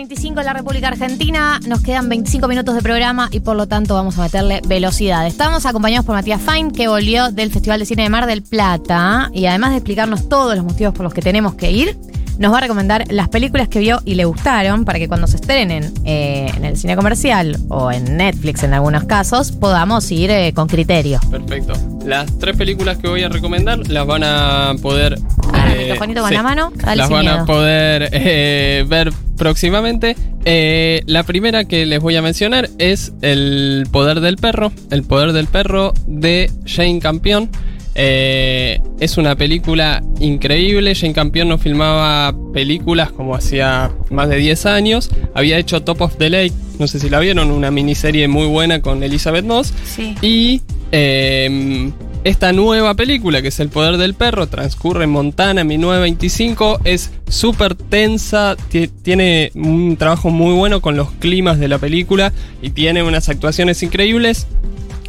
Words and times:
25 0.00 0.40
en 0.40 0.46
la 0.46 0.54
República 0.54 0.88
Argentina. 0.88 1.60
Nos 1.66 1.82
quedan 1.82 2.08
25 2.08 2.48
minutos 2.48 2.74
de 2.74 2.80
programa 2.80 3.28
y 3.30 3.40
por 3.40 3.54
lo 3.54 3.68
tanto 3.68 3.92
vamos 3.92 4.18
a 4.18 4.22
meterle 4.22 4.62
velocidad. 4.66 5.26
Estamos 5.26 5.66
acompañados 5.66 6.06
por 6.06 6.14
Matías 6.14 6.40
Fine, 6.40 6.72
que 6.72 6.88
volvió 6.88 7.30
del 7.30 7.52
Festival 7.52 7.80
de 7.80 7.84
Cine 7.84 8.04
de 8.04 8.08
Mar 8.08 8.24
del 8.24 8.40
Plata. 8.40 9.30
Y 9.34 9.44
además 9.44 9.72
de 9.72 9.76
explicarnos 9.76 10.26
todos 10.26 10.56
los 10.56 10.64
motivos 10.64 10.94
por 10.94 11.04
los 11.04 11.12
que 11.12 11.20
tenemos 11.20 11.54
que 11.54 11.70
ir, 11.70 11.98
nos 12.38 12.50
va 12.50 12.58
a 12.58 12.60
recomendar 12.62 13.12
las 13.12 13.28
películas 13.28 13.68
que 13.68 13.80
vio 13.80 14.00
y 14.06 14.14
le 14.14 14.24
gustaron 14.24 14.86
para 14.86 14.98
que 14.98 15.06
cuando 15.06 15.26
se 15.26 15.36
estrenen 15.36 15.92
eh, 16.06 16.50
en 16.56 16.64
el 16.64 16.78
cine 16.78 16.96
comercial 16.96 17.58
o 17.68 17.92
en 17.92 18.16
Netflix 18.16 18.62
en 18.62 18.72
algunos 18.72 19.04
casos, 19.04 19.52
podamos 19.52 20.10
ir 20.10 20.30
eh, 20.30 20.54
con 20.54 20.66
criterio. 20.66 21.20
Perfecto. 21.30 21.74
Las 22.06 22.38
tres 22.38 22.56
películas 22.56 22.96
que 22.96 23.06
voy 23.06 23.22
a 23.22 23.28
recomendar 23.28 23.86
las 23.86 24.06
van 24.06 24.24
a 24.24 24.74
poder. 24.80 25.18
El 25.74 25.90
eh, 25.90 25.96
con 25.98 26.08
sí, 26.08 26.14
la 26.14 26.42
mano, 26.42 26.72
dale 26.74 26.96
las 26.96 27.10
van 27.10 27.28
a 27.28 27.44
poder 27.44 28.08
eh, 28.12 28.86
ver 28.88 29.12
próximamente. 29.40 30.16
Eh, 30.44 31.02
la 31.06 31.22
primera 31.22 31.64
que 31.64 31.86
les 31.86 31.98
voy 31.98 32.14
a 32.14 32.20
mencionar 32.20 32.68
es 32.76 33.14
El 33.22 33.86
Poder 33.90 34.20
del 34.20 34.36
Perro. 34.36 34.70
El 34.90 35.02
Poder 35.02 35.32
del 35.32 35.46
Perro 35.46 35.94
de 36.06 36.50
Jane 36.66 36.98
Campion. 36.98 37.48
Eh, 37.94 38.80
es 39.00 39.16
una 39.16 39.36
película 39.36 40.02
increíble. 40.20 40.94
Jane 40.94 41.14
Campion 41.14 41.48
no 41.48 41.56
filmaba 41.56 42.36
películas 42.52 43.12
como 43.12 43.34
hacía 43.34 43.90
más 44.10 44.28
de 44.28 44.36
10 44.36 44.66
años. 44.66 45.10
Había 45.34 45.56
hecho 45.56 45.82
Top 45.84 46.02
of 46.02 46.18
the 46.18 46.28
Lake, 46.28 46.52
no 46.78 46.86
sé 46.86 47.00
si 47.00 47.08
la 47.08 47.18
vieron, 47.18 47.50
una 47.50 47.70
miniserie 47.70 48.28
muy 48.28 48.46
buena 48.46 48.82
con 48.82 49.02
Elizabeth 49.02 49.46
Moss. 49.46 49.72
Sí. 49.86 50.16
Y 50.20 50.60
eh, 50.92 51.90
esta 52.22 52.52
nueva 52.52 52.94
película, 52.94 53.40
que 53.42 53.48
es 53.48 53.60
El 53.60 53.70
Poder 53.70 53.96
del 53.96 54.14
Perro, 54.14 54.46
transcurre 54.46 55.04
en 55.04 55.10
Montana 55.10 55.62
en 55.62 55.66
1925. 55.68 56.80
Es 56.84 57.10
súper 57.28 57.74
tensa, 57.74 58.56
ti- 58.68 58.88
tiene 58.88 59.50
un 59.54 59.96
trabajo 59.96 60.30
muy 60.30 60.54
bueno 60.54 60.80
con 60.80 60.96
los 60.96 61.10
climas 61.12 61.58
de 61.58 61.68
la 61.68 61.78
película 61.78 62.32
y 62.60 62.70
tiene 62.70 63.02
unas 63.02 63.28
actuaciones 63.28 63.82
increíbles. 63.82 64.46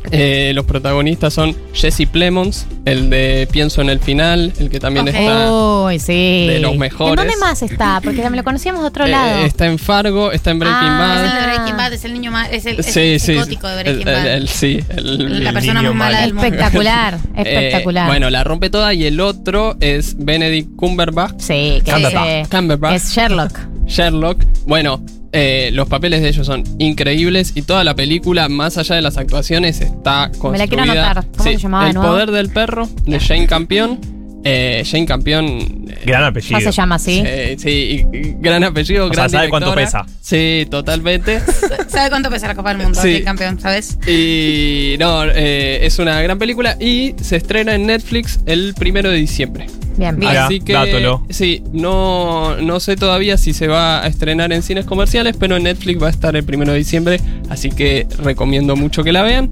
Eh, 0.10 0.52
los 0.56 0.66
protagonistas 0.66 1.34
son 1.34 1.56
Jesse 1.74 2.08
Plemons, 2.12 2.66
el 2.86 3.10
de 3.10 3.48
Pienso 3.52 3.82
en 3.82 3.90
el 3.90 4.00
final, 4.00 4.52
el 4.60 4.70
que 4.70 4.80
también 4.80 5.08
está. 5.08 5.52
Uy, 5.54 6.00
sí. 6.00 6.48
de 6.48 6.60
los 6.60 6.76
mejores. 6.76 7.12
¿En 7.12 7.16
dónde 7.30 7.38
más 7.38 7.62
está? 7.62 8.02
Porque 8.04 8.28
me 8.30 8.36
lo 8.36 8.44
conocíamos 8.44 8.82
de 8.82 8.88
otro 8.88 9.06
eh, 9.06 9.10
lado. 9.10 9.46
está 9.46 9.68
en 9.68 9.78
Fargo, 9.78 10.32
está 10.32 10.52
en 10.52 10.60
Breaking 10.60 10.80
Ah, 10.82 11.14
Es 11.16 11.22
el 11.22 11.28
Bad. 11.28 11.40
de 11.40 11.46
Breaking 11.56 11.78
Bad, 11.78 11.94
es 11.94 12.06
el 12.06 12.14
niño 12.14 12.32
más. 12.32 12.50
Es 12.52 12.66
el, 12.66 12.80
es 12.80 12.86
Sí, 12.88 13.00
el 13.00 13.20
sí. 13.20 13.34
psicótico 13.34 13.68
de 13.68 13.84
Breaking 13.84 14.08
el- 14.08 14.14
Bad. 14.14 14.28
el- 14.28 14.42
el- 14.42 14.48
sí, 14.50 14.80
el- 14.90 15.44
la 15.44 15.50
el 15.50 15.54
persona 15.56 15.82
niño 15.82 15.94
más 15.94 16.08
mala 16.10 16.22
del 16.22 16.34
mundo. 16.34 16.48
espectacular, 16.48 17.14
Eh, 17.36 17.42
espectacular. 17.44 18.08
bueno, 18.08 18.30
la 18.30 18.44
rompe 18.44 18.70
toda 18.70 18.94
y 18.94 19.06
el 19.06 19.20
otro 19.20 19.78
es 19.80 20.16
Benedict 20.18 20.76
Cumberbatch, 20.76 21.40
sí, 21.40 21.82
que 21.86 21.92
es, 21.92 21.94
Cumberbatch. 21.94 22.28
eh, 22.28 22.44
Cumberbatch. 22.50 22.94
es 22.96 23.12
Sherlock. 23.14 23.60
Sherlock. 23.86 24.44
Bueno, 24.66 25.02
eh, 25.34 25.70
los 25.74 25.88
papeles 25.88 26.22
de 26.22 26.30
ellos 26.30 26.46
son 26.46 26.64
increíbles 26.80 27.54
y 27.56 27.62
toda 27.62 27.84
la 27.84 27.96
película, 27.96 28.50
más 28.50 28.78
allá 28.78 28.96
de 28.96 29.02
las 29.02 29.18
actuaciones, 29.18 29.80
está 29.82 30.30
construida. 30.38 30.52
Me 30.52 30.58
la 30.58 30.68
quiero 30.68 30.84
anotar. 30.84 31.26
¿Cómo 31.38 31.44
Sí, 31.50 31.56
se 31.56 31.58
llamaba 31.60 31.88
El 31.88 31.94
nuevo? 31.96 32.10
poder 32.12 32.32
del 32.32 32.50
perro 32.50 32.88
de 33.06 33.20
Jane 33.20 33.48
Campion. 33.48 34.00
Eh, 34.44 34.84
Jane 34.90 35.06
Campion. 35.06 35.81
Eh, 35.92 36.02
Gran 36.06 36.24
apellido. 36.24 36.60
Ya 36.60 36.66
se 36.66 36.72
llama 36.72 36.96
así. 36.96 37.24
sí, 37.58 38.06
y- 38.12 38.18
y 38.18 38.36
gran 38.40 38.64
apellido, 38.64 39.06
O 39.06 39.14
sea, 39.14 39.24
gran 39.24 39.30
¿sabe 39.30 39.50
cuánto 39.50 39.72
directora. 39.76 40.04
pesa? 40.06 40.18
Sí, 40.22 40.66
totalmente. 40.70 41.40
¿Sabe 41.88 42.10
cuánto 42.10 42.30
pesa 42.30 42.48
la 42.48 42.56
Copa 42.56 42.70
del 42.70 42.80
Mundo? 42.84 43.02
Sí. 43.02 43.16
El 43.16 43.24
campeón, 43.24 43.60
¿sabes? 43.60 43.98
y 44.08 44.96
no, 45.00 45.26
eh, 45.26 45.80
es 45.86 46.00
una 46.00 46.22
gran 46.22 46.38
película 46.40 46.78
y 46.80 47.14
se 47.22 47.36
estrena 47.38 47.76
en 47.76 47.86
Netflix 47.86 48.40
el 48.46 48.74
primero 48.76 49.10
de 49.10 49.18
diciembre. 49.18 49.68
Bien, 49.98 50.18
bien. 50.18 50.36
Así 50.38 50.62
que 50.62 50.74
dátelo. 50.74 51.26
sí, 51.30 51.64
no, 51.74 52.56
no 52.58 52.80
sé 52.80 52.96
todavía 52.96 53.38
si 53.38 53.54
se 53.54 53.68
va 53.68 54.02
a 54.04 54.08
estrenar 54.08 54.54
en 54.54 54.64
cines 54.64 54.86
comerciales, 54.86 55.36
pero 55.38 55.58
en 55.58 55.64
Netflix 55.64 56.02
va 56.02 56.08
a 56.08 56.12
estar 56.12 56.36
el 56.36 56.44
primero 56.46 56.72
de 56.72 56.78
diciembre, 56.78 57.20
así 57.50 57.70
que 57.70 58.08
recomiendo 58.20 58.76
mucho 58.78 59.04
que 59.04 59.12
la 59.12 59.22
vean. 59.22 59.52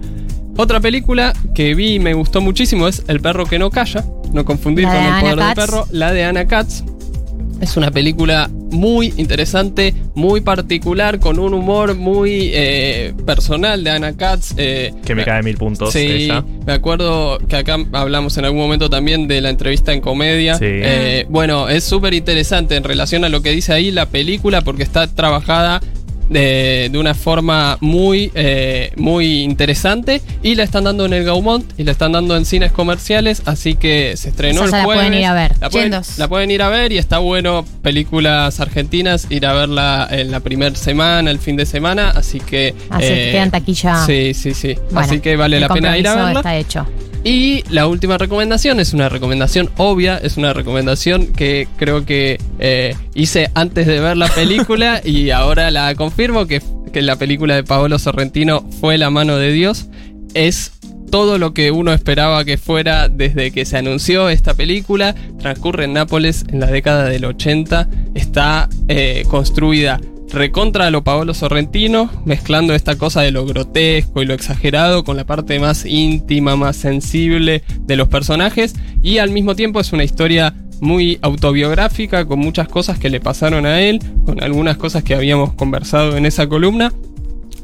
Otra 0.62 0.82
película 0.82 1.32
que 1.56 1.74
vi 1.74 1.94
y 1.94 2.00
me 2.00 2.14
gustó 2.14 2.42
muchísimo 2.42 2.90
es 2.90 3.04
El 3.08 3.22
perro 3.22 3.46
que 3.46 3.58
no 3.58 3.70
calla, 3.70 4.04
no 4.34 4.44
confundir 4.44 4.84
con 4.88 4.94
El 4.94 5.02
Anna 5.04 5.22
poder 5.22 5.36
del 5.38 5.54
perro, 5.56 5.88
la 5.92 6.12
de 6.12 6.26
Anna 6.26 6.48
Katz. 6.48 6.84
Es 7.62 7.78
una 7.78 7.92
película 7.92 8.50
muy 8.70 9.14
interesante, 9.16 9.94
muy 10.16 10.42
particular, 10.42 11.20
con 11.20 11.40
un 11.40 11.54
humor 11.54 11.96
muy 11.96 12.52
eh, 12.54 13.14
personal 13.26 13.86
de 13.86 13.90
Anna 13.90 14.18
Katz. 14.18 14.54
eh, 14.58 14.94
Que 15.06 15.16
me 15.16 15.24
cae 15.24 15.44
mil 15.44 15.56
puntos 15.56 15.94
Sí, 15.94 16.00
ella. 16.00 16.44
me 16.68 16.74
acuerdo 16.74 17.38
que 17.48 17.56
acá 17.56 17.78
hablamos 17.94 18.38
en 18.38 18.44
algún 18.44 18.60
momento 18.60 18.90
también 18.90 19.30
de 19.30 19.40
la 19.40 19.50
entrevista 19.52 19.94
en 19.94 20.02
comedia. 20.02 20.56
Sí. 20.56 20.66
Eh, 20.68 21.26
bueno, 21.30 21.70
es 21.70 21.86
súper 21.86 22.14
interesante 22.14 22.76
en 22.76 22.84
relación 22.84 23.24
a 23.24 23.30
lo 23.30 23.42
que 23.42 23.52
dice 23.52 23.72
ahí 23.72 23.92
la 23.92 24.08
película 24.08 24.60
porque 24.62 24.84
está 24.84 25.08
trabajada 25.08 25.80
de, 26.30 26.90
de 26.92 26.98
una 26.98 27.14
forma 27.14 27.78
muy, 27.82 28.32
eh, 28.36 28.92
muy 28.96 29.42
interesante 29.44 30.22
y 30.44 30.56
la 30.56 30.64
están 30.64 30.84
dando 30.86 31.06
en 31.06 31.14
el 31.14 31.24
Gaumont 31.26 31.66
y 31.78 31.84
la 31.84 31.92
están 31.92 32.12
dando 32.12 32.36
en 32.38 32.46
cines 32.46 32.72
comerciales, 32.72 33.42
así 33.46 33.76
que 33.76 34.16
se 34.16 34.30
estrenó 34.30 34.64
Esa 34.64 34.66
el 34.66 34.72
se 34.72 34.78
la 34.78 34.84
jueves. 34.86 35.04
pueden 35.08 35.20
ir 35.20 35.26
a 35.26 35.34
ver. 35.34 35.52
La 35.60 35.70
pueden, 35.70 35.92
Yendos. 35.92 36.18
la 36.18 36.28
pueden 36.28 36.52
ir 36.52 36.62
a 36.62 36.70
ver 36.70 36.92
y 36.92 36.98
está 36.98 37.18
bueno 37.20 37.66
películas 37.82 38.60
argentinas 38.60 39.28
ir 39.30 39.46
a 39.46 39.54
verla 39.54 40.08
en 40.12 40.32
la 40.32 40.40
primera 40.40 40.76
semana, 40.76 41.32
el 41.32 41.40
fin 41.40 41.56
de 41.56 41.66
semana, 41.66 42.10
así 42.12 42.40
que 42.40 42.74
Así 42.90 43.08
que 43.08 43.32
queda 43.32 43.44
en 43.44 43.52
taquilla. 43.52 44.06
Sí, 44.06 44.34
sí, 44.34 44.54
sí. 44.54 44.76
Bueno, 44.92 45.00
Así 45.02 45.20
que 45.20 45.36
vale 45.36 45.60
la 45.60 45.70
pena 45.70 45.98
ir 45.98 46.08
a 46.08 46.16
verla. 46.16 46.40
Está 46.40 46.56
hecho. 46.58 46.86
Y 47.24 47.64
la 47.70 47.88
última 47.88 48.18
recomendación 48.18 48.80
es 48.80 48.94
una 48.94 49.10
recomendación 49.10 49.70
obvia, 49.78 50.18
es 50.18 50.38
una 50.38 50.54
recomendación 50.54 51.28
que 51.28 51.68
creo 51.78 52.06
que 52.06 52.40
eh, 52.60 52.96
hice 53.14 53.52
antes 53.56 53.88
de 53.88 54.00
ver 54.00 54.16
la 54.16 54.28
película 54.30 55.02
y 55.06 55.32
ahora 55.32 55.70
la 55.70 55.94
confirmo 55.96 56.46
que, 56.48 56.62
que 56.94 57.02
la 57.02 57.18
película 57.18 57.56
de 57.56 57.64
Paolo 57.64 58.00
Sorrentino 58.00 58.66
fue 58.80 58.98
La 58.98 59.10
mano 59.10 59.38
de 59.38 59.52
Dios. 59.52 59.88
Es 60.34 60.72
todo 61.12 61.38
lo 61.40 61.54
que 61.54 61.72
uno 61.72 61.92
esperaba 61.92 62.46
que 62.46 62.58
fuera 62.58 63.10
desde 63.10 63.52
que 63.52 63.66
se 63.66 63.78
anunció 63.78 64.30
esta 64.30 64.54
película. 64.54 65.16
Transcurre 65.40 65.86
en 65.86 65.94
Nápoles 65.94 66.46
en 66.48 66.60
la 66.60 66.68
década 66.68 67.06
del 67.06 67.26
80. 67.26 67.90
Está 68.14 68.70
eh, 68.88 69.26
construida 69.30 70.00
recontra 70.32 70.90
lo 70.92 71.04
Paolo 71.04 71.34
Sorrentino, 71.34 72.10
mezclando 72.26 72.74
esta 72.74 72.98
cosa 72.98 73.22
de 73.22 73.32
lo 73.32 73.46
grotesco 73.46 74.22
y 74.22 74.26
lo 74.26 74.34
exagerado 74.34 75.04
con 75.04 75.18
la 75.18 75.26
parte 75.26 75.60
más 75.60 75.86
íntima, 75.86 76.56
más 76.56 76.76
sensible 76.76 77.64
de 77.82 77.96
los 77.96 78.08
personajes. 78.08 78.76
Y 79.02 79.18
al 79.18 79.32
mismo 79.32 79.56
tiempo 79.56 79.80
es 79.80 79.94
una 79.94 80.04
historia 80.04 80.56
muy 80.82 81.20
autobiográfica, 81.22 82.26
con 82.26 82.40
muchas 82.40 82.68
cosas 82.68 83.00
que 83.00 83.10
le 83.10 83.20
pasaron 83.20 83.66
a 83.66 83.82
él, 83.82 84.00
con 84.26 84.42
algunas 84.42 84.78
cosas 84.78 85.04
que 85.04 85.16
habíamos 85.16 85.54
conversado 85.54 86.16
en 86.18 86.26
esa 86.26 86.48
columna. 86.48 86.94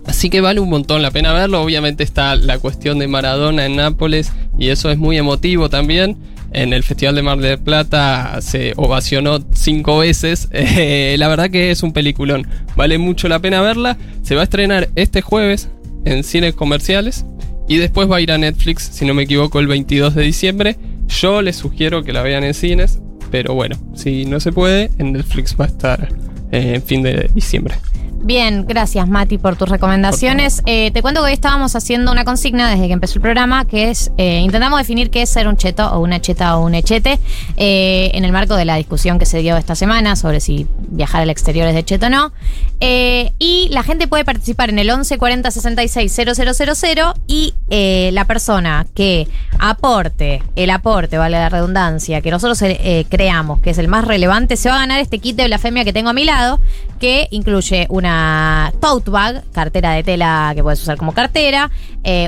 Así 0.05 0.29
que 0.29 0.41
vale 0.41 0.59
un 0.59 0.69
montón 0.69 1.01
la 1.01 1.11
pena 1.11 1.33
verlo. 1.33 1.61
Obviamente 1.61 2.03
está 2.03 2.35
la 2.35 2.59
cuestión 2.59 2.99
de 2.99 3.07
Maradona 3.07 3.65
en 3.65 3.75
Nápoles 3.75 4.31
y 4.57 4.69
eso 4.69 4.91
es 4.91 4.97
muy 4.97 5.17
emotivo 5.17 5.69
también. 5.69 6.17
En 6.51 6.73
el 6.73 6.83
Festival 6.83 7.15
de 7.15 7.21
Mar 7.21 7.39
del 7.39 7.59
Plata 7.59 8.39
se 8.41 8.73
ovacionó 8.75 9.39
cinco 9.53 9.99
veces. 9.99 10.49
Eh, 10.77 11.15
la 11.17 11.27
verdad 11.27 11.49
que 11.49 11.71
es 11.71 11.83
un 11.83 11.93
peliculón. 11.93 12.47
Vale 12.75 12.97
mucho 12.97 13.27
la 13.27 13.39
pena 13.39 13.61
verla. 13.61 13.97
Se 14.23 14.35
va 14.35 14.41
a 14.41 14.43
estrenar 14.45 14.89
este 14.95 15.21
jueves 15.21 15.69
en 16.05 16.23
cines 16.23 16.53
comerciales 16.53 17.25
y 17.67 17.77
después 17.77 18.09
va 18.09 18.17
a 18.17 18.21
ir 18.21 18.31
a 18.31 18.37
Netflix, 18.37 18.83
si 18.83 19.05
no 19.05 19.13
me 19.13 19.23
equivoco, 19.23 19.59
el 19.59 19.67
22 19.67 20.15
de 20.15 20.23
diciembre. 20.23 20.77
Yo 21.07 21.41
les 21.41 21.55
sugiero 21.55 22.03
que 22.03 22.13
la 22.13 22.21
vean 22.21 22.43
en 22.43 22.53
cines, 22.53 22.99
pero 23.31 23.53
bueno, 23.53 23.77
si 23.95 24.25
no 24.25 24.39
se 24.39 24.51
puede, 24.51 24.91
en 24.97 25.13
Netflix 25.13 25.55
va 25.59 25.65
a 25.65 25.69
estar 25.69 26.09
eh, 26.51 26.73
en 26.75 26.83
fin 26.83 27.03
de 27.03 27.29
diciembre. 27.33 27.75
Bien, 28.25 28.65
gracias 28.67 29.07
Mati 29.07 29.37
por 29.37 29.55
tus 29.55 29.69
recomendaciones. 29.69 30.63
Eh, 30.65 30.89
te 30.89 31.03
cuento 31.03 31.21
que 31.21 31.27
hoy 31.27 31.33
estábamos 31.33 31.75
haciendo 31.75 32.11
una 32.11 32.25
consigna 32.25 32.67
desde 32.71 32.87
que 32.87 32.93
empezó 32.93 33.19
el 33.19 33.21
programa, 33.21 33.65
que 33.65 33.91
es, 33.91 34.11
eh, 34.17 34.39
intentamos 34.39 34.79
definir 34.79 35.11
qué 35.11 35.21
es 35.21 35.29
ser 35.29 35.47
un 35.47 35.57
cheto 35.57 35.87
o 35.91 35.99
una 35.99 36.19
cheta 36.19 36.57
o 36.57 36.65
un 36.65 36.73
echete, 36.73 37.19
eh, 37.55 38.09
en 38.15 38.25
el 38.25 38.31
marco 38.31 38.55
de 38.55 38.65
la 38.65 38.77
discusión 38.77 39.19
que 39.19 39.27
se 39.27 39.43
dio 39.43 39.55
esta 39.57 39.75
semana 39.75 40.15
sobre 40.15 40.39
si 40.39 40.65
viajar 40.87 41.21
al 41.21 41.29
exterior 41.29 41.67
es 41.67 41.75
de 41.75 41.85
cheto 41.85 42.07
o 42.07 42.09
no. 42.09 42.33
Eh, 42.81 43.31
y 43.39 43.69
la 43.71 43.83
gente 43.83 44.07
puede 44.07 44.25
participar 44.25 44.69
en 44.69 44.79
el 44.79 44.89
11 44.89 45.17
40 45.17 45.49
66 45.49 46.11
000 46.11 47.13
y 47.25 47.53
eh, 47.69 48.09
la 48.11 48.25
persona 48.25 48.85
que 48.93 49.27
aporte, 49.59 50.43
el 50.55 50.69
aporte, 50.69 51.17
vale 51.17 51.37
la 51.37 51.47
redundancia, 51.47 52.21
que 52.21 52.31
nosotros 52.31 52.61
eh, 52.61 53.05
creamos 53.09 53.61
que 53.61 53.69
es 53.69 53.77
el 53.77 53.87
más 53.87 54.05
relevante, 54.05 54.57
se 54.57 54.69
va 54.69 54.75
a 54.75 54.79
ganar 54.79 54.99
este 54.99 55.19
kit 55.19 55.37
de 55.37 55.45
blasfemia 55.45 55.85
que 55.85 55.93
tengo 55.93 56.09
a 56.09 56.13
mi 56.13 56.25
lado, 56.25 56.59
que 56.99 57.27
incluye 57.31 57.87
una 57.89 58.73
tote 58.81 59.09
bag, 59.09 59.43
cartera 59.53 59.91
de 59.91 60.03
tela 60.03 60.51
que 60.53 60.61
puedes 60.61 60.81
usar 60.81 60.97
como 60.97 61.13
cartera, 61.13 61.71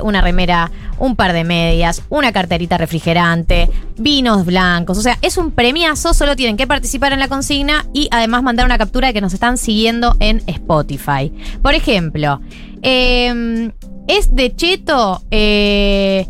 una 0.02 0.22
remera, 0.22 0.72
un 0.98 1.16
par 1.16 1.34
de 1.34 1.44
medias, 1.44 2.02
una 2.10 2.32
carterita 2.32 2.78
refrigerante, 2.78 3.70
vinos 3.98 4.46
blancos. 4.46 4.98
O 4.98 5.02
sea, 5.02 5.18
es 5.22 5.38
un 5.38 5.52
premiazo, 5.52 6.14
solo 6.14 6.36
tienen 6.36 6.58
que 6.58 6.66
participar 6.68 7.14
en 7.14 7.20
la 7.20 7.28
consigna 7.28 7.86
y 7.94 8.08
además 8.12 8.44
mandar 8.44 8.66
una 8.66 8.78
captura 8.78 9.08
de 9.08 9.14
que 9.14 9.22
nos 9.22 9.34
están 9.34 9.58
siguiendo 9.58 10.16
en 10.20 10.37
Spotify. 10.48 11.32
Por 11.62 11.74
ejemplo, 11.74 12.40
eh, 12.82 13.72
es 14.08 14.34
de 14.36 14.56
cheto. 14.56 15.22
eh, 15.32 16.26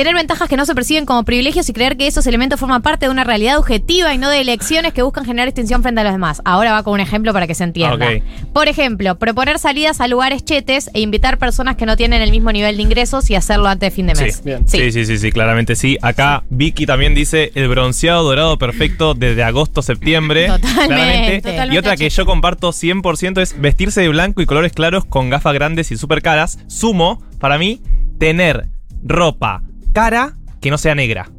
tener 0.00 0.14
ventajas 0.14 0.48
que 0.48 0.56
no 0.56 0.64
se 0.64 0.74
perciben 0.74 1.04
como 1.04 1.24
privilegios 1.24 1.68
y 1.68 1.74
creer 1.74 1.98
que 1.98 2.06
esos 2.06 2.26
elementos 2.26 2.58
forman 2.58 2.80
parte 2.80 3.04
de 3.04 3.12
una 3.12 3.22
realidad 3.22 3.58
objetiva 3.58 4.14
y 4.14 4.16
no 4.16 4.30
de 4.30 4.40
elecciones 4.40 4.94
que 4.94 5.02
buscan 5.02 5.26
generar 5.26 5.46
distinción 5.46 5.82
frente 5.82 6.00
a 6.00 6.04
los 6.04 6.14
demás. 6.14 6.40
Ahora 6.46 6.72
va 6.72 6.82
con 6.82 6.94
un 6.94 7.00
ejemplo 7.00 7.34
para 7.34 7.46
que 7.46 7.54
se 7.54 7.64
entienda. 7.64 8.08
Por 8.54 8.68
ejemplo, 8.68 9.18
proponer 9.18 9.58
salidas 9.58 10.00
a 10.00 10.08
lugares 10.08 10.42
chetes 10.42 10.88
e 10.94 11.00
invitar 11.00 11.36
personas 11.36 11.76
que 11.76 11.84
no 11.84 11.98
tienen 11.98 12.22
el 12.22 12.30
mismo 12.30 12.50
nivel 12.50 12.78
de 12.78 12.82
ingresos 12.82 13.28
y 13.28 13.34
hacerlo 13.34 13.68
antes 13.68 13.90
de 13.90 13.94
fin 13.94 14.06
de 14.06 14.14
mes. 14.14 14.36
Sí. 14.36 14.42
Bien. 14.42 14.66
Sí. 14.66 14.90
sí, 14.90 15.04
sí, 15.04 15.18
sí, 15.18 15.32
claramente 15.32 15.76
sí. 15.76 15.98
Acá 16.00 16.44
Vicky 16.48 16.86
también 16.86 17.14
dice 17.14 17.52
el 17.54 17.68
bronceado 17.68 18.22
dorado 18.22 18.56
perfecto 18.56 19.12
desde 19.12 19.44
agosto, 19.44 19.82
septiembre. 19.82 20.46
Totalmente 20.46 21.54
Y 21.70 21.76
otra 21.76 21.98
que 21.98 22.08
yo 22.08 22.24
comparto 22.24 22.70
100% 22.70 23.42
es 23.42 23.60
vestirse 23.60 24.00
de 24.00 24.08
blanco 24.08 24.40
y 24.40 24.46
colores 24.46 24.72
claros 24.72 25.04
con 25.04 25.28
gafas 25.28 25.52
grandes 25.52 25.92
y 25.92 25.98
súper 25.98 26.22
caras. 26.22 26.58
Sumo, 26.68 27.22
para 27.38 27.58
mí, 27.58 27.82
tener 28.18 28.68
ropa 29.02 29.62
cara 29.92 30.36
que 30.60 30.70
no 30.70 30.78
sea 30.78 30.94
negra. 30.94 31.30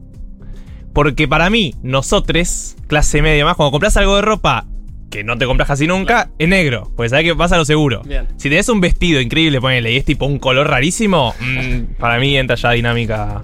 Porque 0.93 1.27
para 1.27 1.49
mí, 1.49 1.73
nosotros, 1.83 2.75
clase 2.87 3.21
media 3.21 3.45
más, 3.45 3.55
cuando 3.55 3.71
compras 3.71 3.95
algo 3.97 4.15
de 4.15 4.21
ropa 4.21 4.67
que 5.11 5.23
no 5.23 5.37
te 5.37 5.45
compras 5.45 5.67
casi 5.67 5.87
nunca, 5.87 6.31
es 6.39 6.47
negro. 6.47 6.91
Porque 6.95 7.09
sabes 7.09 7.25
que 7.25 7.33
vas 7.33 7.51
a 7.51 7.57
lo 7.57 7.65
seguro. 7.65 8.01
Bien. 8.03 8.27
Si 8.37 8.49
tenés 8.49 8.69
un 8.69 8.79
vestido 8.79 9.19
increíble, 9.19 9.59
ponele, 9.59 9.91
y 9.91 9.97
es 9.97 10.05
tipo 10.05 10.25
un 10.25 10.39
color 10.39 10.69
rarísimo, 10.69 11.35
mm, 11.39 11.95
para 11.99 12.17
mí 12.17 12.37
entra 12.37 12.55
ya 12.55 12.71
dinámica. 12.71 13.43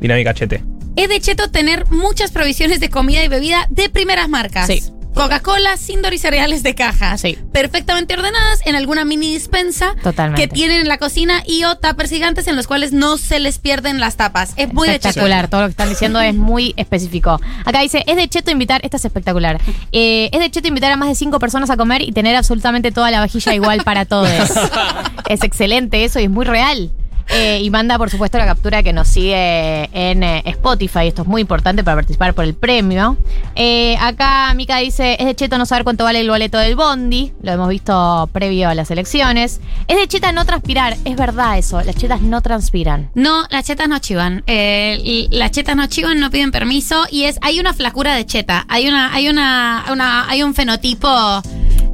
Dinámica 0.00 0.34
chete. 0.34 0.64
Es 0.96 1.08
de 1.08 1.20
cheto 1.20 1.50
tener 1.50 1.86
muchas 1.90 2.32
provisiones 2.32 2.80
de 2.80 2.88
comida 2.88 3.22
y 3.22 3.28
bebida 3.28 3.66
de 3.70 3.88
primeras 3.90 4.28
marcas. 4.28 4.66
Sí. 4.66 4.82
Coca-Cola, 5.14 5.76
Sindor 5.76 6.12
y 6.12 6.18
cereales 6.18 6.62
de 6.62 6.74
caja. 6.74 7.16
Sí. 7.18 7.38
Perfectamente 7.52 8.14
ordenadas 8.14 8.60
en 8.66 8.74
alguna 8.74 9.04
mini 9.04 9.32
dispensa 9.32 9.94
Totalmente. 10.02 10.42
que 10.42 10.48
tienen 10.52 10.80
en 10.80 10.88
la 10.88 10.98
cocina 10.98 11.42
y 11.46 11.64
o 11.64 11.76
tuppers 11.76 12.10
gigantes 12.10 12.46
en 12.48 12.56
los 12.56 12.66
cuales 12.66 12.92
no 12.92 13.16
se 13.16 13.38
les 13.38 13.58
pierden 13.58 14.00
las 14.00 14.16
tapas. 14.16 14.52
Es 14.56 14.72
muy 14.72 14.88
de 14.88 14.96
espectacular, 14.96 15.48
todo 15.48 15.62
lo 15.62 15.66
que 15.68 15.72
están 15.72 15.88
diciendo 15.88 16.20
es 16.20 16.34
muy 16.34 16.74
específico. 16.76 17.40
Acá 17.64 17.80
dice, 17.80 18.02
es 18.06 18.16
de 18.16 18.28
cheto 18.28 18.50
invitar, 18.50 18.80
esta 18.84 18.96
es 18.96 19.04
espectacular, 19.04 19.60
Eh, 19.92 20.30
es 20.32 20.40
de 20.40 20.50
cheto 20.50 20.68
invitar 20.68 20.90
a 20.92 20.96
más 20.96 21.08
de 21.08 21.14
cinco 21.14 21.38
personas 21.38 21.70
a 21.70 21.76
comer 21.76 22.02
y 22.02 22.12
tener 22.12 22.34
absolutamente 22.36 22.90
toda 22.92 23.10
la 23.10 23.20
vajilla 23.20 23.54
igual 23.54 23.82
para 23.84 24.04
todos. 24.04 24.30
es 25.28 25.42
excelente 25.42 26.04
eso 26.04 26.18
y 26.20 26.24
es 26.24 26.30
muy 26.30 26.44
real. 26.44 26.90
Eh, 27.28 27.60
y 27.62 27.70
manda, 27.70 27.96
por 27.98 28.10
supuesto, 28.10 28.38
la 28.38 28.44
captura 28.46 28.82
que 28.82 28.92
nos 28.92 29.08
sigue 29.08 29.88
en 29.92 30.22
eh, 30.22 30.42
Spotify. 30.46 31.06
Esto 31.08 31.22
es 31.22 31.28
muy 31.28 31.40
importante 31.40 31.82
para 31.82 31.96
participar 31.96 32.34
por 32.34 32.44
el 32.44 32.54
premio. 32.54 33.16
Eh, 33.54 33.96
acá 34.00 34.52
Mika 34.54 34.76
dice: 34.78 35.16
Es 35.18 35.26
de 35.26 35.34
cheto 35.34 35.56
no 35.58 35.66
saber 35.66 35.84
cuánto 35.84 36.04
vale 36.04 36.20
el 36.20 36.28
boleto 36.28 36.58
del 36.58 36.76
Bondi. 36.76 37.32
Lo 37.42 37.52
hemos 37.52 37.68
visto 37.68 38.28
previo 38.32 38.68
a 38.68 38.74
las 38.74 38.90
elecciones. 38.90 39.60
Es 39.88 39.96
de 39.96 40.06
cheta 40.06 40.32
no 40.32 40.44
transpirar. 40.44 40.96
Es 41.04 41.16
verdad 41.16 41.58
eso. 41.58 41.80
Las 41.82 41.96
chetas 41.96 42.20
no 42.20 42.40
transpiran. 42.42 43.10
No, 43.14 43.44
las 43.50 43.64
chetas 43.64 43.88
no 43.88 43.98
chivan. 43.98 44.44
Las 44.46 45.50
chetas 45.50 45.76
no 45.76 45.86
chivan, 45.86 46.20
no 46.20 46.30
piden 46.30 46.50
permiso 46.50 47.04
y 47.10 47.24
es 47.24 47.38
hay 47.42 47.58
una 47.58 47.72
flacura 47.72 48.14
de 48.14 48.26
cheta. 48.26 48.64
Hay 48.68 48.86
una 48.88 49.12
hay 49.14 49.28
una- 49.28 49.84
hay 50.28 50.42
un 50.42 50.54
fenotipo 50.54 51.08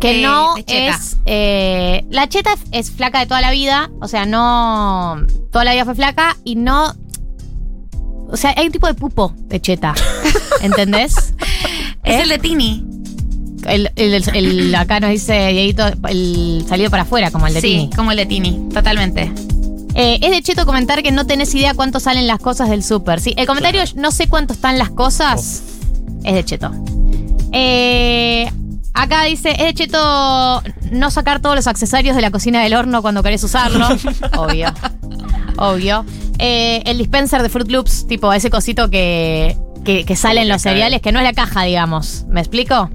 Que 0.01 0.21
eh, 0.21 0.23
no 0.23 0.55
de 0.55 0.65
cheta. 0.65 0.95
es. 0.97 1.17
eh, 1.27 2.05
la 2.11 2.29
cheta 2.29 2.53
es, 2.55 2.61
es 2.73 2.91
flaca 2.91 3.21
de 3.21 3.27
toda 3.27 3.41
la 3.41 3.51
vida. 3.51 3.91
O 4.01 4.09
sea, 4.09 4.25
no. 4.27 5.19
Toda 5.53 5.65
la 5.65 5.73
vida 5.73 5.85
fue 5.85 5.95
flaca 5.95 6.37
y 6.45 6.57
no. 6.57 6.95
O 8.29 8.37
sea, 8.37 8.55
hay 8.57 8.67
un 8.67 8.73
tipo 8.73 8.87
de 8.87 8.95
pupo 8.95 9.35
de 9.37 9.61
cheta. 9.61 9.95
¿Entendés? 10.63 11.35
Es 12.05 12.17
¿Eh? 12.17 12.23
el 12.23 12.29
de 12.31 12.39
Tini. 12.39 12.85
El, 13.67 13.91
el- 13.97 14.75
acá 14.75 15.01
nos 15.01 15.11
dice 15.11 15.49
Dieguito, 15.49 15.85
el 16.09 16.65
salido 16.67 16.91
para 16.91 17.03
afuera, 17.03 17.31
como 17.31 17.47
el 17.47 17.53
de 17.55 17.61
sí, 17.61 17.67
Tini. 17.69 17.91
como 17.95 18.11
el 18.13 18.17
de 18.17 18.25
Tini, 18.27 18.69
totalmente. 18.73 19.31
Eh, 19.95 20.19
es 20.23 20.31
de 20.31 20.41
cheto 20.43 20.65
comentar 20.65 21.03
que 21.03 21.11
no 21.13 21.27
tenés 21.27 21.55
idea 21.55 21.75
cuánto 21.75 22.01
salen 22.01 22.27
las 22.27 22.39
cosas 22.39 22.71
del 22.71 22.83
súper. 22.83 23.21
Sí, 23.21 23.35
el 23.37 23.47
comentario 23.47 23.83
no 23.97 24.13
sé 24.13 24.29
cuánto 24.29 24.55
están 24.55 24.79
las 24.79 24.89
cosas 24.91 25.63
es 26.25 26.35
de 26.35 26.45
cheto. 26.45 26.71
Eh, 27.53 28.51
acá 28.95 29.25
dice, 29.25 29.51
es 29.53 29.59
de 29.67 29.75
cheto 29.75 30.63
no 30.91 31.11
sacar 31.11 31.41
todos 31.41 31.57
los 31.57 31.67
accesorios 31.67 32.17
de 32.17 32.23
la 32.23 32.31
cocina 32.31 32.63
del 32.63 32.75
horno 32.75 33.03
cuando 33.03 33.23
querés 33.23 33.43
usarlo. 33.45 33.87
Obvio. 34.37 34.73
Obvio. 35.57 36.05
Eh, 36.39 36.83
el 36.87 36.99
dispenser 36.99 37.43
de 37.43 37.49
Fruit 37.49 37.71
Loops, 37.71 38.07
tipo 38.07 38.33
ese 38.33 38.51
cosito 38.51 38.89
que, 38.91 39.57
que, 39.85 40.05
que 40.05 40.17
sale 40.17 40.41
en 40.43 40.49
los 40.49 40.63
cereales, 40.63 41.01
que 41.03 41.13
no 41.13 41.19
es 41.19 41.25
la 41.25 41.33
caja, 41.35 41.65
digamos. 41.65 42.25
¿Me 42.29 42.41
explico? 42.41 42.91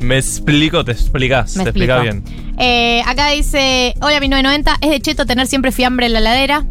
Me 0.00 0.16
explico, 0.16 0.84
te 0.84 0.92
explicas, 0.92 1.56
Me 1.56 1.64
te 1.64 1.70
explico. 1.70 2.00
bien. 2.00 2.24
Eh, 2.58 3.02
acá 3.06 3.28
dice, 3.28 3.94
hola 4.00 4.20
1990, 4.20 4.76
es 4.80 4.90
de 4.90 5.00
cheto 5.00 5.26
tener 5.26 5.46
siempre 5.46 5.72
fiambre 5.72 6.06
en 6.06 6.12
la 6.14 6.20
heladera. 6.20 6.64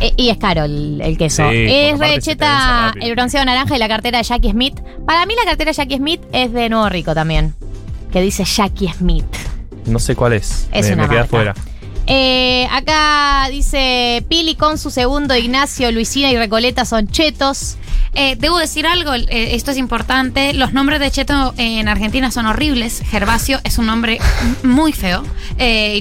Eh, 0.00 0.12
y 0.16 0.28
es 0.30 0.38
caro 0.38 0.64
el, 0.64 1.00
el 1.00 1.18
queso. 1.18 1.48
Sí, 1.50 1.56
es 1.66 1.90
porque 1.92 2.04
re 2.04 2.08
de 2.08 2.14
aparte 2.14 2.20
se 2.20 2.20
te 2.20 2.20
cheta 2.32 2.46
vence 2.46 2.68
rápido. 2.86 3.06
el 3.06 3.14
bronceado 3.14 3.46
naranja 3.46 3.76
y 3.76 3.78
la 3.78 3.88
cartera 3.88 4.18
de 4.18 4.24
Jackie 4.24 4.50
Smith. 4.50 4.80
Para 5.06 5.26
mí 5.26 5.34
la 5.36 5.44
cartera 5.44 5.70
de 5.72 5.76
Jackie 5.76 5.96
Smith 5.96 6.20
es 6.32 6.52
de 6.52 6.68
Nuevo 6.68 6.88
Rico 6.88 7.14
también. 7.14 7.54
Que 8.12 8.20
dice 8.20 8.44
Jackie 8.44 8.88
Smith. 8.88 9.24
No 9.86 9.98
sé 9.98 10.14
cuál 10.14 10.34
es. 10.34 10.68
Es 10.72 10.86
me, 10.88 10.94
una 10.94 11.02
me 11.04 11.08
queda 11.08 11.24
fuera. 11.24 11.54
Eh, 12.10 12.66
acá 12.72 13.48
dice 13.50 14.24
Pili 14.30 14.54
con 14.54 14.78
su 14.78 14.90
segundo, 14.90 15.36
Ignacio, 15.36 15.92
Luisina 15.92 16.30
y 16.30 16.38
Recoleta 16.38 16.86
son 16.86 17.06
chetos. 17.08 17.76
Eh, 18.14 18.34
debo 18.36 18.56
decir 18.56 18.86
algo, 18.86 19.12
eh, 19.14 19.54
esto 19.54 19.72
es 19.72 19.76
importante. 19.76 20.54
Los 20.54 20.72
nombres 20.72 21.00
de 21.00 21.10
Cheto 21.10 21.52
en 21.58 21.86
Argentina 21.86 22.30
son 22.30 22.46
horribles. 22.46 23.02
Gervasio 23.10 23.60
es 23.62 23.76
un 23.76 23.84
nombre 23.84 24.18
muy 24.62 24.94
feo. 24.94 25.22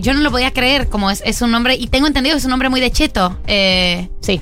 Yo 0.02 0.14
no 0.14 0.22
lo 0.22 0.32
podía 0.32 0.54
creer 0.54 0.88
como 0.88 1.12
es, 1.12 1.22
es 1.26 1.42
un 1.42 1.52
nombre, 1.52 1.76
y 1.76 1.88
tengo 1.88 2.08
entendido 2.08 2.36
que 2.36 2.40
es 2.40 2.46
un 2.46 2.52
nombre 2.52 2.70
muy 2.70 2.80
de 2.80 2.90
Cheto. 2.90 3.38
Sí. 4.22 4.42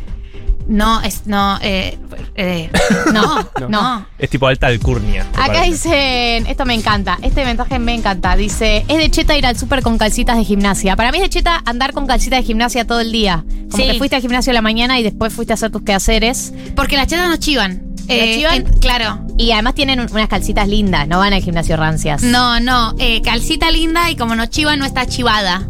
no, 0.68 1.02
es, 1.02 1.26
no, 1.26 1.58
eh, 1.62 1.98
eh, 2.36 2.70
no, 3.14 3.40
No. 3.62 3.70
no. 3.70 4.06
Es 4.20 4.30
tipo 4.30 4.48
alta 4.48 4.68
alcurnia. 4.68 5.26
Acá 5.34 5.54
parece. 5.54 5.72
dicen, 5.72 6.48
esto 6.48 6.66
me 6.66 6.74
encanta, 6.74 7.18
este 7.22 7.46
mensaje 7.46 7.80
me 7.80 7.94
encanta. 7.94 8.36
Dice, 8.36 8.86
es 8.88 8.98
de 8.98 9.10
cheta 9.10 9.38
ir 9.38 9.46
al 9.46 9.58
súper 9.58 9.82
con 9.82 9.98
calcitas 9.98 10.38
de 10.38 10.44
gimnasia. 10.44 10.96
Para 10.96 11.12
mí 11.12 11.18
es 11.18 11.24
de 11.24 11.30
cheta 11.30 11.62
andar 11.66 11.94
con 11.94 12.08
calcitas 12.08 12.40
de 12.40 12.44
gimnasia 12.46 12.86
todo 12.86 13.00
el 13.00 13.12
día. 13.12 13.44
Como 13.72 13.84
Sí. 13.84 13.92
que 13.92 13.98
fuiste 13.98 14.16
al 14.18 14.22
gimnasio 14.22 14.52
a 14.52 14.54
la 14.54 14.62
mañana 14.62 15.00
y 15.00 15.04
después 15.04 15.34
fuiste 15.34 15.54
a 15.54 15.56
hacer 15.56 15.72
tus 15.72 15.82
quehaceres. 15.84 16.54
Porque 16.76 16.96
las 16.98 17.08
chetas 17.08 17.30
no 17.30 17.38
chivan. 17.38 17.84
Eh, 18.08 18.36
chivan? 18.38 18.56
en- 18.56 18.80
claro. 18.80 19.20
Y 19.38 19.52
además 19.52 19.74
tienen 19.74 20.00
un- 20.00 20.12
unas 20.12 20.28
calcitas 20.30 20.68
lindas, 20.68 21.08
no 21.08 21.18
van 21.20 21.34
al 21.34 21.42
gimnasio 21.42 21.76
rancias. 21.78 22.22
No, 22.22 22.60
no. 22.60 22.94
eh, 23.00 23.22
calcita 23.24 23.72
linda 23.72 24.12
y 24.12 24.16
como 24.16 24.36
no 24.36 24.46
chiva, 24.46 24.76
no 24.76 24.86
está 24.86 25.06
chivada. 25.08 25.68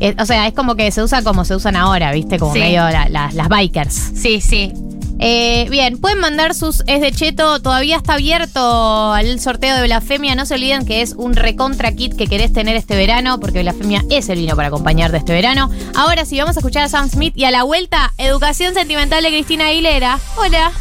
Eh, 0.00 0.14
o 0.18 0.24
sea, 0.26 0.46
es 0.46 0.54
como 0.54 0.74
que 0.76 0.90
se 0.90 1.02
usa 1.02 1.22
como 1.22 1.44
se 1.44 1.54
usan 1.54 1.76
ahora, 1.76 2.12
¿viste? 2.12 2.38
Como 2.38 2.52
Sí. 2.54 2.60
medio 2.60 2.88
la- 2.88 3.08
la- 3.08 3.30
las 3.32 3.48
bikers. 3.48 3.94
Sí, 4.14 4.40
sí. 4.40 4.72
Eh, 5.18 5.66
bien, 5.70 5.98
pueden 5.98 6.18
mandar 6.18 6.54
sus 6.54 6.82
es 6.86 7.00
de 7.00 7.12
cheto. 7.12 7.60
Todavía 7.60 7.96
está 7.96 8.14
abierto 8.14 9.16
el 9.16 9.40
sorteo 9.40 9.76
de 9.76 9.82
Blasfemia. 9.84 10.34
No 10.34 10.46
se 10.46 10.54
olviden 10.54 10.86
que 10.86 11.02
es 11.02 11.14
un 11.16 11.34
recontra 11.34 11.92
kit 11.92 12.16
que 12.16 12.26
querés 12.26 12.52
tener 12.52 12.76
este 12.76 12.96
verano, 12.96 13.40
porque 13.40 13.62
Blasfemia 13.62 14.04
es 14.10 14.28
el 14.28 14.38
vino 14.38 14.56
para 14.56 14.68
acompañarte 14.68 15.16
este 15.16 15.32
verano. 15.32 15.70
Ahora 15.94 16.24
sí, 16.24 16.38
vamos 16.38 16.56
a 16.56 16.60
escuchar 16.60 16.84
a 16.84 16.88
Sam 16.88 17.08
Smith 17.08 17.36
y 17.36 17.44
a 17.44 17.50
la 17.50 17.64
vuelta, 17.64 18.12
Educación 18.18 18.74
Sentimental 18.74 19.22
de 19.22 19.30
Cristina 19.30 19.68
Aguilera. 19.68 20.18
Hola. 20.36 20.72